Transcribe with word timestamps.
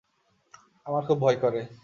আমার 0.85 1.01
খুব 1.07 1.17
ভয় 1.21 1.37
করে! 1.43 1.61